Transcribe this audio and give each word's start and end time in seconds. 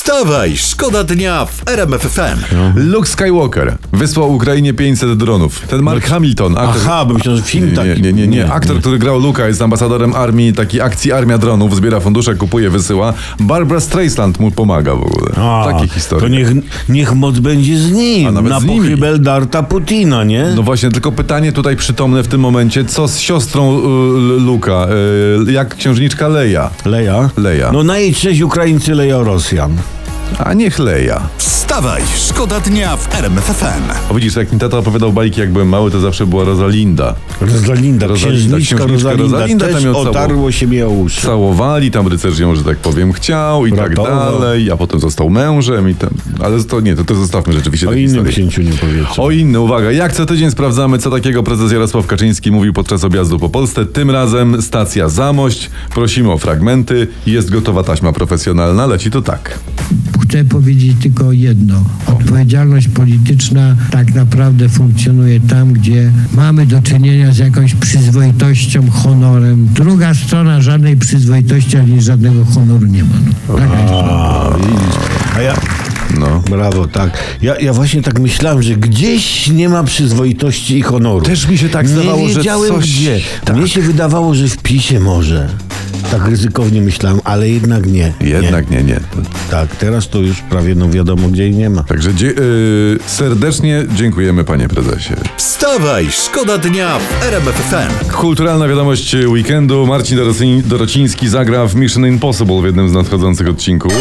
Wstawaj, 0.00 0.56
szkoda 0.56 1.04
dnia 1.04 1.44
w 1.44 1.68
RMF 1.68 2.02
FM. 2.02 2.54
Luke 2.74 3.08
Skywalker 3.08 3.76
wysłał 3.92 4.34
Ukrainie 4.34 4.74
500 4.74 5.16
dronów. 5.18 5.60
Ten 5.60 5.82
Mark 5.82 6.04
Hamilton, 6.06 6.58
aktor, 6.58 6.82
Aha, 6.84 7.04
bo 7.04 7.14
myślałem, 7.14 7.40
że 7.40 7.46
film 7.46 7.74
taki. 7.74 7.88
nie, 7.88 7.94
nie, 7.94 8.12
nie, 8.12 8.26
nie. 8.28 8.52
Aktor, 8.52 8.80
który 8.80 8.98
grał 8.98 9.18
Luka, 9.20 9.46
jest 9.46 9.62
ambasadorem 9.62 10.14
armii, 10.14 10.52
takiej 10.52 10.80
akcji 10.80 11.12
Armia 11.12 11.38
Dronów, 11.38 11.76
zbiera 11.76 12.00
fundusze, 12.00 12.34
kupuje, 12.34 12.70
wysyła. 12.70 13.12
Barbara 13.40 13.80
Streisand 13.80 14.40
mu 14.40 14.50
pomaga 14.50 14.94
w 14.94 15.02
ogóle. 15.02 15.30
A, 15.36 15.72
Takie 15.72 15.88
historie. 15.88 16.22
To 16.22 16.28
niech, 16.28 16.64
niech 16.88 17.14
moc 17.14 17.38
będzie 17.38 17.78
z 17.78 17.92
nim. 17.92 18.28
A 18.28 18.32
nawet 18.32 18.50
na 18.52 18.60
z 18.60 18.64
nimi. 18.64 18.80
pochybel 18.80 19.22
Darta 19.22 19.62
Putina, 19.62 20.24
nie? 20.24 20.46
No 20.56 20.62
właśnie, 20.62 20.90
tylko 20.90 21.12
pytanie 21.12 21.52
tutaj 21.52 21.76
przytomne 21.76 22.22
w 22.22 22.28
tym 22.28 22.40
momencie, 22.40 22.84
co 22.84 23.08
z 23.08 23.18
siostrą 23.18 23.78
y, 23.78 23.82
Luka, 24.40 24.86
y, 25.48 25.52
jak 25.52 25.74
księżniczka 25.76 26.28
Leja? 26.28 26.70
Leja? 26.84 27.30
Leja. 27.36 27.72
No 27.72 27.82
na 27.82 27.98
jej 27.98 28.14
cześć 28.14 28.40
Ukraińcy 28.40 28.94
leją 28.94 29.24
Rosjan. 29.24 29.76
A 30.38 30.52
niech 30.54 30.78
Leja. 30.78 31.22
Wstawaj, 31.38 32.02
szkoda 32.16 32.60
dnia 32.60 32.96
w 32.96 33.14
RMF 33.14 33.44
FM. 33.44 34.10
O 34.10 34.14
widzisz, 34.14 34.36
jak 34.36 34.52
mi 34.52 34.58
tata 34.58 34.78
opowiadał 34.78 35.12
bajki, 35.12 35.40
jak 35.40 35.52
byłem 35.52 35.68
mały, 35.68 35.90
to 35.90 36.00
zawsze 36.00 36.26
była 36.26 36.44
Rosalinda. 36.44 37.14
Rosalinda, 37.40 38.06
Rosalinda, 38.06 38.56
księżniczka, 38.56 38.76
księżniczka 38.76 39.08
Rosalinda, 39.10 39.36
Rosalinda 39.38 39.64
tam 39.66 39.74
też 39.74 39.84
ją 39.84 39.92
cało- 39.92 40.10
otarło 40.10 40.52
siebie 40.52 40.86
o 40.86 40.90
uszy. 40.90 41.20
Całowali, 41.22 41.90
tam 41.90 42.06
rycerz 42.08 42.38
ją, 42.38 42.54
że 42.56 42.64
tak 42.64 42.76
powiem, 42.78 43.12
chciał 43.12 43.66
i 43.66 43.72
tak 43.72 43.94
dalej, 43.94 44.70
a 44.70 44.76
potem 44.76 45.00
został 45.00 45.30
mężem 45.30 45.90
i 45.90 45.94
ten... 45.94 46.10
Ale 46.44 46.64
to 46.64 46.80
nie, 46.80 46.96
to, 46.96 47.04
to 47.04 47.14
zostawmy 47.14 47.52
rzeczywiście 47.52 47.88
O 47.88 47.92
innym 47.92 48.24
księciu 48.26 48.62
nie 48.62 48.72
powiecie. 48.72 49.22
O 49.22 49.30
inny, 49.30 49.60
uwaga, 49.60 49.92
jak 49.92 50.12
co 50.12 50.26
tydzień 50.26 50.50
sprawdzamy, 50.50 50.98
co 50.98 51.10
takiego 51.10 51.42
prezes 51.42 51.72
Jarosław 51.72 52.06
Kaczyński 52.06 52.50
mówił 52.52 52.72
podczas 52.72 53.04
objazdu 53.04 53.38
po 53.38 53.48
Polsce. 53.48 53.86
Tym 53.86 54.10
razem 54.10 54.62
stacja 54.62 55.08
Zamość. 55.08 55.70
Prosimy 55.94 56.32
o 56.32 56.38
fragmenty. 56.38 57.08
Jest 57.26 57.50
gotowa 57.50 57.82
taśma 57.82 58.12
profesjonalna, 58.12 58.86
leci 58.86 59.10
to 59.10 59.22
tak. 59.22 59.58
Chcę 60.18 60.44
powiedzieć 60.44 60.96
tylko 61.02 61.32
jedno. 61.32 61.84
Odpowiedzialność 62.06 62.88
polityczna 62.88 63.76
tak 63.90 64.14
naprawdę 64.14 64.68
funkcjonuje 64.68 65.40
tam, 65.40 65.72
gdzie 65.72 66.12
mamy 66.34 66.66
do 66.66 66.82
czynienia 66.82 67.32
z 67.32 67.38
jakąś 67.38 67.74
przyzwoitością, 67.74 68.90
honorem. 68.90 69.68
Druga 69.74 70.14
strona 70.14 70.60
żadnej 70.60 70.96
przyzwoitości 70.96 71.76
ani 71.76 72.02
żadnego 72.02 72.44
honoru 72.44 72.86
nie 72.86 73.02
ma. 73.04 73.14
No. 73.48 73.54
Taka 73.58 73.80
jest 73.80 73.92
A, 75.36 75.40
ja... 75.40 75.54
No. 76.20 76.42
Brawo, 76.50 76.88
tak. 76.88 77.18
Ja, 77.42 77.60
ja 77.60 77.72
właśnie 77.72 78.02
tak 78.02 78.18
myślałem, 78.20 78.62
że 78.62 78.76
gdzieś 78.76 79.48
nie 79.48 79.68
ma 79.68 79.84
przyzwoitości 79.84 80.78
i 80.78 80.82
honoru. 80.82 81.24
Też 81.24 81.48
mi 81.48 81.58
się 81.58 81.68
tak 81.68 81.88
zdawało, 81.88 82.18
nie 82.18 82.28
że 82.32 82.38
wiedziałem 82.40 82.72
coś- 82.72 82.84
gdzie. 82.84 83.20
tak. 83.44 83.56
Mnie 83.56 83.68
się 83.68 83.80
wydawało, 83.82 84.34
że 84.34 84.48
w 84.48 84.56
PiSie 84.58 85.00
może. 85.00 85.48
Tak 86.10 86.26
ryzykownie 86.28 86.80
myślałem, 86.82 87.20
ale 87.24 87.48
jednak 87.48 87.86
nie. 87.86 88.12
Jednak 88.20 88.70
nie, 88.70 88.76
nie. 88.76 88.82
Nie. 88.84 89.00
Tak, 89.50 89.76
teraz 89.76 90.08
to 90.08 90.18
już 90.18 90.40
prawie 90.40 90.74
no 90.74 90.90
wiadomo 90.90 91.28
gdzie 91.28 91.48
i 91.48 91.54
nie 91.54 91.70
ma. 91.70 91.82
Także 91.82 92.14
dzie- 92.14 92.26
yy, 92.26 92.98
serdecznie 93.06 93.84
dziękujemy, 93.94 94.44
panie 94.44 94.68
prezesie. 94.68 95.12
Wstawaj, 95.36 96.06
szkoda 96.10 96.58
dnia 96.58 96.98
w 96.98 97.24
RMF 97.24 97.54
FM. 97.54 98.10
Kulturalna 98.12 98.68
wiadomość 98.68 99.16
weekendu. 99.26 99.86
Marcin 99.86 100.18
Dorocin- 100.18 100.62
Dorociński 100.62 101.28
zagra 101.28 101.66
w 101.66 101.74
Mission 101.74 102.06
Impossible 102.06 102.62
w 102.62 102.64
jednym 102.64 102.88
z 102.88 102.92
nadchodzących 102.92 103.48
odcinków. 103.48 103.92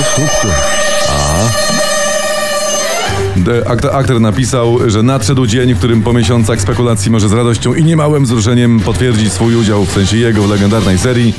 Aktor, 3.67 3.95
aktor 3.95 4.21
napisał, 4.21 4.89
że 4.89 5.03
nadszedł 5.03 5.45
dzień, 5.45 5.73
w 5.73 5.77
którym 5.77 6.01
po 6.01 6.13
miesiącach 6.13 6.61
spekulacji 6.61 7.11
może 7.11 7.29
z 7.29 7.33
radością 7.33 7.73
i 7.73 7.83
niemałym 7.83 8.23
wzruszeniem 8.25 8.79
potwierdzić 8.79 9.33
swój 9.33 9.55
udział, 9.55 9.85
w 9.85 9.91
sensie 9.91 10.17
jego, 10.17 10.43
w 10.43 10.49
legendarnej 10.49 10.97
serii. 10.97 11.33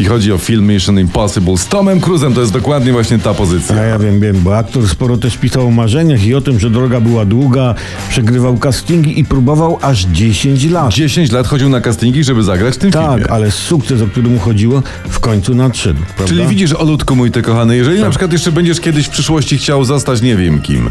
I 0.00 0.04
chodzi 0.04 0.32
o 0.32 0.38
film 0.38 0.66
Mission 0.66 0.98
Impossible 1.00 1.58
z 1.58 1.66
Tomem 1.66 2.00
Cruzem. 2.00 2.34
To 2.34 2.40
jest 2.40 2.52
dokładnie 2.52 2.92
właśnie 2.92 3.18
ta 3.18 3.30
A 3.30 3.34
pozycja. 3.34 3.76
ja 3.76 3.98
wiem, 3.98 4.20
wiem, 4.20 4.36
bo 4.40 4.56
aktor 4.58 4.88
sporo 4.88 5.16
też 5.16 5.36
pisał 5.36 5.66
o 5.66 5.70
marzeniach 5.70 6.24
i 6.26 6.34
o 6.34 6.40
tym, 6.40 6.60
że 6.60 6.70
droga 6.70 7.00
była 7.00 7.24
długa, 7.24 7.74
przegrywał 8.08 8.56
castingi 8.56 9.20
i 9.20 9.24
próbował 9.24 9.78
aż 9.82 10.04
10 10.04 10.64
lat. 10.70 10.92
10 10.94 11.32
lat 11.32 11.46
chodził 11.46 11.68
na 11.68 11.80
castingi, 11.80 12.24
żeby 12.24 12.42
zagrać 12.42 12.74
w 12.74 12.78
tym 12.78 12.90
Tak, 12.90 13.10
filmie. 13.10 13.30
ale 13.30 13.50
sukces, 13.50 14.02
o 14.02 14.06
który 14.06 14.28
mu 14.28 14.38
chodziło, 14.38 14.82
w 15.08 15.20
końcu 15.20 15.54
nadszedł. 15.54 16.00
Prawda? 16.16 16.24
Czyli 16.34 16.46
widzisz, 16.46 16.72
Olutku 16.72 17.16
mój 17.16 17.30
ty 17.30 17.42
kochany, 17.42 17.76
jeżeli 17.76 18.00
na 18.00 18.10
przykład 18.10 18.32
jeszcze 18.32 18.52
będziesz 18.52 18.80
kiedyś 18.80 19.06
w 19.06 19.10
przyszłości 19.10 19.58
chciał 19.58 19.84
zostać 19.84 20.22
nie 20.22 20.36
wiem 20.36 20.60
kim. 20.62 20.90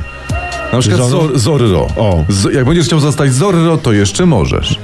Na 0.76 0.82
przykład 0.82 1.10
Zorro? 1.10 1.28
Zor- 1.28 1.40
Zorro. 1.40 1.88
O. 1.98 2.24
Z- 2.30 2.54
jak 2.54 2.66
będziesz 2.66 2.86
chciał 2.86 3.00
zostać 3.00 3.34
Zorro, 3.34 3.78
to 3.78 3.94
jeszcze 3.94 4.26
możesz. 4.26 4.80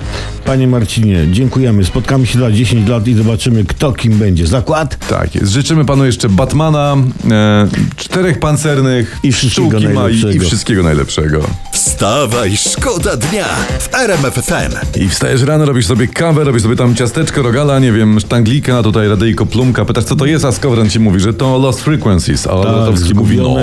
Panie 0.46 0.68
Marcinie, 0.68 1.28
dziękujemy. 1.32 1.86
Spotkamy 1.86 2.26
się 2.28 2.40
za 2.40 2.52
10 2.52 2.90
lat 2.90 3.08
i 3.08 3.14
zobaczymy, 3.14 3.66
kto 3.66 3.92
kim 3.94 4.14
będzie. 4.14 4.48
Zakład? 4.48 5.08
Tak 5.08 5.36
jest. 5.36 5.52
Życzymy 5.52 5.86
panu 5.86 6.06
jeszcze 6.06 6.30
Batmana, 6.30 6.96
e, 7.32 7.68
czterech 7.96 8.40
pancernych, 8.40 9.18
I 9.24 9.32
wszystkiego 9.32 9.68
pszczółki 9.68 9.88
Mai 9.94 10.14
i 10.14 10.16
najlepszego. 10.16 10.46
wszystkiego 10.46 10.84
najlepszego. 10.84 11.42
Wstawaj, 11.86 12.58
szkoda 12.58 13.18
dnia 13.18 13.46
w 13.80 13.96
RMF 13.96 14.34
FM. 14.34 15.02
I 15.02 15.10
wstajesz 15.10 15.42
rano, 15.42 15.66
robisz 15.66 15.86
sobie 15.86 16.08
kawę, 16.08 16.44
robisz 16.44 16.64
sobie 16.64 16.76
tam 16.76 16.96
ciasteczko, 16.96 17.42
rogala, 17.42 17.80
nie 17.80 17.92
wiem, 17.92 18.20
sztanglika, 18.20 18.84
tutaj 18.84 19.08
radyjko, 19.08 19.46
plumka, 19.46 19.86
pytasz 19.86 20.04
co 20.04 20.16
to 20.16 20.26
jest, 20.26 20.46
a 20.46 20.52
Skowron 20.52 20.90
ci 20.90 21.00
mówi, 21.00 21.20
że 21.20 21.34
to 21.34 21.58
Lost 21.58 21.82
Frequencies, 21.82 22.48
a 22.48 22.54
Lotowski 22.54 23.14
mówi 23.14 23.38
no. 23.38 23.56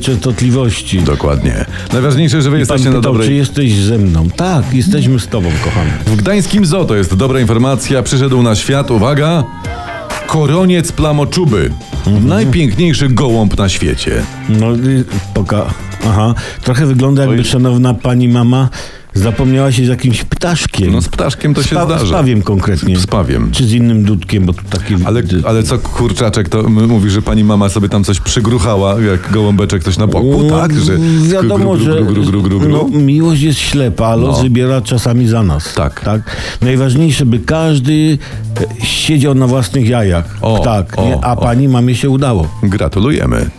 częstotliwości. 0.00 1.02
Dokładnie. 1.02 1.64
Najważniejsze, 1.92 2.42
że 2.42 2.50
wy 2.50 2.54
Pan 2.54 2.58
jesteście 2.58 2.90
na 2.90 2.96
pytał, 2.96 3.12
dobrej... 3.12 3.28
czy 3.28 3.34
jesteś 3.34 3.74
ze 3.74 3.98
mną. 3.98 4.28
Tak, 4.36 4.74
jesteśmy 4.74 5.20
z 5.20 5.28
tobą, 5.28 5.50
kochany. 5.64 5.90
W 6.06 6.16
gdańskim 6.16 6.66
zoo 6.66 6.84
to 6.84 6.96
jest 6.96 7.14
dobra 7.14 7.40
informacja. 7.40 8.02
Przyszedł 8.02 8.42
na 8.42 8.54
świat, 8.54 8.90
uwaga, 8.90 9.44
koroniec 10.26 10.92
plamoczuby. 10.92 11.70
Najpiękniejszy 12.20 13.08
gołąb 13.08 13.58
na 13.58 13.68
świecie. 13.68 14.22
No, 14.48 14.66
poka... 15.34 15.66
Aha. 16.08 16.34
Trochę 16.64 16.86
wygląda 16.86 17.24
jakby 17.24 17.44
szanowna 17.44 17.94
pani 17.94 18.28
mama 18.28 18.68
zapomniała 19.14 19.72
się 19.72 19.84
z 19.84 19.88
jakimś 19.88 20.24
ptaszkiem. 20.24 20.92
No 20.92 21.02
z 21.02 21.08
ptaszkiem 21.08 21.54
to 21.54 21.62
się 21.62 21.68
zdarza. 21.84 22.06
Z 22.06 22.10
pawiem 22.10 22.42
konkretnie. 22.42 22.98
Z 22.98 23.06
pawiem. 23.06 23.50
Czy 23.52 23.64
z 23.64 23.72
innym 23.72 24.04
dudkiem, 24.04 24.46
bo 24.46 24.52
tu 24.52 24.62
taki... 24.70 24.94
Ale, 25.04 25.22
ale 25.44 25.62
co 25.62 25.78
kurczaczek, 25.78 26.48
to 26.48 26.62
mówi, 26.62 27.10
że 27.10 27.22
pani 27.22 27.44
mama 27.44 27.68
sobie 27.68 27.88
tam 27.88 28.04
coś 28.04 28.20
przygruchała, 28.20 29.00
jak 29.00 29.32
gołąbeczek 29.32 29.84
coś 29.84 29.98
na 29.98 30.06
boku, 30.06 30.50
tak? 30.50 30.72
Że 30.80 30.92
Mm, 30.92 31.28
Wiadomo, 31.28 31.76
gru, 31.76 31.84
gru, 31.84 31.84
że 31.84 32.04
gru, 32.04 32.24
gru, 32.24 32.42
gru, 32.42 32.60
gru, 32.60 32.68
No, 32.92 32.98
miłość 32.98 33.42
jest 33.42 33.58
ślepa, 33.58 34.14
los 34.16 34.36
No. 34.36 34.42
wybiera 34.42 34.80
czasami 34.80 35.28
za 35.28 35.42
nas. 35.42 35.74
Tak. 35.74 36.00
tak. 36.00 36.36
Najważniejsze, 36.60 37.26
by 37.26 37.38
każdy 37.38 38.18
e, 38.80 38.84
siedział 38.86 39.34
na 39.34 39.46
własnych 39.46 39.88
jajach. 39.88 40.36
O, 40.42 40.58
tak, 40.58 40.98
o, 40.98 41.04
nie? 41.04 41.24
a 41.24 41.32
o. 41.32 41.36
pani 41.36 41.68
mamie 41.68 41.94
się 41.94 42.10
udało. 42.10 42.48
Gratulujemy. 42.62 43.50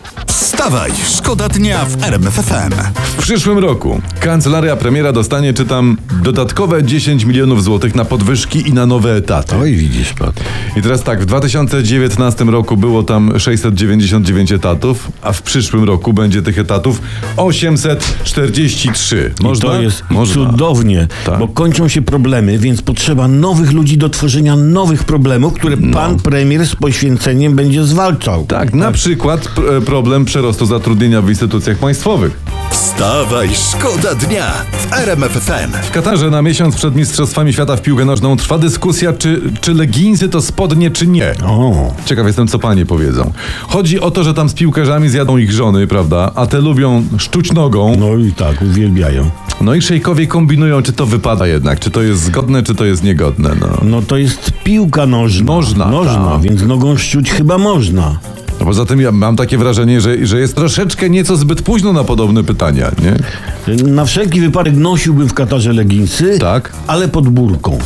Wstawaj, 0.64 0.92
szkoda 1.16 1.50
dnia 1.50 1.86
w 1.86 2.04
RMF 2.04 2.34
FM. 2.34 2.72
W 3.18 3.22
przyszłym 3.22 3.58
roku 3.60 4.02
kancelaria 4.20 4.76
premiera 4.76 5.12
dostanie, 5.12 5.54
czytam, 5.54 5.98
dodatkowe 6.24 6.84
10 6.84 7.24
milionów 7.26 7.64
złotych 7.64 7.96
na 7.96 8.06
podwyżki 8.06 8.68
i 8.70 8.74
na 8.74 8.86
nowe 8.86 9.16
etaty. 9.16 9.56
Oj, 9.56 9.74
widzisz, 9.76 10.14
Pat. 10.14 10.40
I 10.78 10.82
teraz 10.82 11.04
tak, 11.04 11.22
w 11.22 11.26
2019 11.26 12.44
roku 12.46 12.78
było 12.78 13.04
tam 13.04 13.40
699 13.40 14.52
etatów, 14.52 15.12
a 15.22 15.32
w 15.34 15.42
przyszłym 15.42 15.84
roku 15.84 16.14
będzie 16.14 16.42
tych 16.42 16.60
etatów 16.60 17.02
843. 17.38 19.34
Można? 19.42 19.70
I 19.70 19.72
to 19.72 19.82
jest 19.82 20.04
Można. 20.10 20.34
cudownie, 20.52 21.08
Tak. 21.26 21.40
bo 21.40 21.48
kończą 21.48 21.88
się 21.88 22.02
problemy, 22.02 22.58
więc 22.58 22.82
potrzeba 22.82 23.28
nowych 23.28 23.72
ludzi 23.72 23.98
do 23.98 24.10
tworzenia 24.10 24.56
nowych 24.56 25.04
problemów, 25.04 25.54
które 25.54 25.76
No. 25.80 25.94
pan 25.94 26.20
premier 26.20 26.66
z 26.68 26.76
poświęceniem 26.76 27.56
będzie 27.56 27.84
zwalczał. 27.84 28.46
Tak, 28.46 28.74
na 28.74 28.92
przykład 28.92 29.42
pr- 29.56 29.82
problem 29.82 30.26
przerostu 30.26 30.53
zatrudnienia 30.62 31.22
w 31.22 31.30
instytucjach 31.30 31.78
państwowych. 31.78 32.40
Wstawaj, 32.72 33.50
szkoda 33.72 34.16
dnia 34.16 34.46
w 34.72 34.94
RMF 34.94 35.32
FM. 35.32 35.72
W 35.88 35.92
Katarze 35.92 36.30
na 36.30 36.42
miesiąc 36.42 36.76
przed 36.76 36.96
Mistrzostwami 36.96 37.54
Świata 37.54 37.76
w 37.76 37.82
piłkę 37.82 38.06
nożną 38.06 38.38
trwa 38.38 38.58
dyskusja, 38.58 39.14
czy, 39.14 39.42
czy 39.62 39.74
leginsy 39.74 40.30
to 40.30 40.42
spodnie, 40.42 40.92
czy 40.92 41.08
nie. 41.08 41.34
O, 41.46 41.92
Ciekaw 42.06 42.28
jestem, 42.28 42.48
co 42.48 42.60
panie 42.60 42.86
powiedzą. 42.86 43.32
Chodzi 43.68 44.00
o 44.00 44.12
to, 44.12 44.24
że 44.24 44.34
tam 44.34 44.50
z 44.50 44.54
piłkarzami 44.54 45.10
zjadą 45.10 45.38
ich 45.38 45.52
żony, 45.52 45.88
prawda? 45.88 46.32
A 46.36 46.46
te 46.48 46.60
lubią 46.62 47.04
szczuć 47.18 47.52
nogą. 47.52 47.96
no 48.00 48.16
i 48.18 48.32
tak, 48.32 48.62
uwielbiają. 48.62 49.30
No 49.62 49.74
i 49.76 49.82
szejkowie 49.82 50.28
kombinują, 50.28 50.82
czy 50.82 50.94
to 50.94 51.06
wypada 51.06 51.48
jednak, 51.48 51.80
czy 51.80 51.90
to 51.92 52.02
jest 52.02 52.22
zgodne, 52.22 52.64
czy 52.64 52.76
to 52.76 52.86
jest 52.86 53.04
niegodne. 53.04 53.50
No. 53.62 53.68
No 53.84 54.02
to 54.02 54.18
jest 54.18 54.52
piłka 54.64 55.06
nożna. 55.06 55.46
Nożna, 55.54 55.86
Nożna, 55.90 56.32
tak. 56.32 56.42
więc 56.42 56.62
nogą 56.64 56.98
szczuć 56.98 57.32
chyba 57.32 57.58
można. 57.58 58.20
A 58.64 58.66
Poza 58.66 58.86
tym 58.86 59.02
ja 59.02 59.12
mam 59.12 59.36
takie 59.36 59.58
wrażenie, 59.58 60.02
że, 60.02 60.26
że 60.26 60.40
jest 60.40 60.56
troszeczkę 60.56 61.10
nieco 61.10 61.36
zbyt 61.38 61.62
późno 61.62 61.94
na 61.94 62.04
podobne 62.04 62.44
pytania, 62.44 62.92
nie? 63.04 63.84
Na 63.84 64.06
wszelki 64.06 64.42
wypadek 64.42 64.76
nosiłbym 64.76 65.30
w 65.30 65.34
Katarze 65.34 65.74
leginsy, 65.74 66.40
Tak. 66.40 66.74
ale 66.88 67.08
pod 67.08 67.30
burką. 67.30 67.80